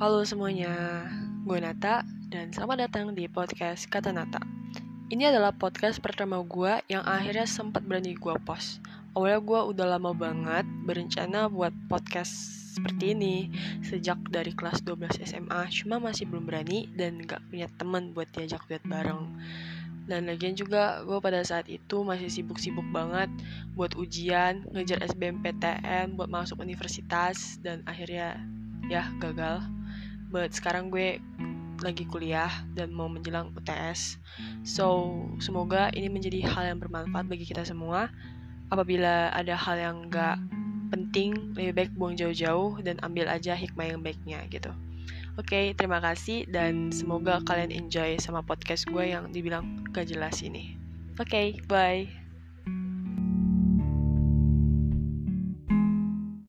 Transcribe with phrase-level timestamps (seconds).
[0.00, 1.04] Halo semuanya,
[1.44, 2.00] gue Nata
[2.32, 4.40] dan selamat datang di podcast Kata Nata.
[5.12, 8.80] Ini adalah podcast pertama gue yang akhirnya sempat berani gue post.
[9.12, 12.32] Awalnya gue udah lama banget berencana buat podcast
[12.72, 13.52] seperti ini
[13.84, 18.64] sejak dari kelas 12 SMA, cuma masih belum berani dan gak punya temen buat diajak
[18.72, 19.28] duet bareng.
[20.08, 23.28] Dan lagian juga gue pada saat itu masih sibuk-sibuk banget
[23.76, 28.40] buat ujian, ngejar SBMPTN, buat masuk universitas, dan akhirnya
[28.88, 29.60] ya gagal.
[30.30, 31.18] But sekarang gue
[31.80, 34.20] lagi kuliah dan mau menjelang UTS.
[34.62, 38.12] So, semoga ini menjadi hal yang bermanfaat bagi kita semua.
[38.70, 40.38] Apabila ada hal yang gak
[40.94, 44.70] penting, lebih baik buang jauh-jauh dan ambil aja hikmah yang baiknya gitu.
[45.38, 50.44] Oke, okay, terima kasih dan semoga kalian enjoy sama podcast gue yang dibilang gak jelas
[50.44, 50.76] ini.
[51.16, 52.19] Oke, okay, bye.